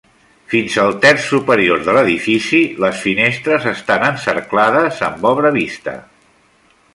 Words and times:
Fins 0.51 0.75
al 0.83 0.93
terç 1.01 1.27
superior 1.33 1.83
de 1.89 1.93
l'edifici 1.97 2.61
les 2.85 3.03
finestres 3.03 3.67
estan 3.73 4.07
encerclades 4.09 5.05
amb 5.11 5.29
obra 5.35 5.53
vista. 5.61 5.95